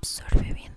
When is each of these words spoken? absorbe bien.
absorbe 0.00 0.52
bien. 0.54 0.75